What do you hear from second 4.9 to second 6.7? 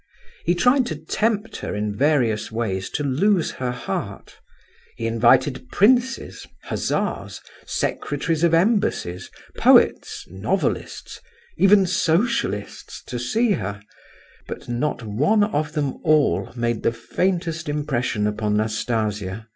he invited princes,